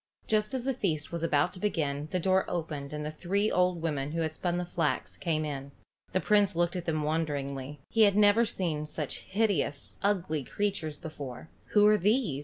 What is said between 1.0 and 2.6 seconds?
was about to begin the door